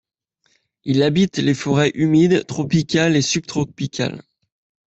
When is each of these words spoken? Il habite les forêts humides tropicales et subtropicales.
Il 0.83 1.03
habite 1.03 1.37
les 1.37 1.53
forêts 1.53 1.91
humides 1.93 2.47
tropicales 2.47 3.15
et 3.15 3.21
subtropicales. 3.21 4.23